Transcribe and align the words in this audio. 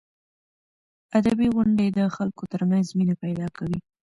ادبي 1.17 1.47
غونډې 1.55 1.87
د 1.97 1.99
خلکو 2.15 2.43
ترمنځ 2.53 2.85
مینه 2.97 3.15
پیدا 3.23 3.47
کوي. 3.57 3.79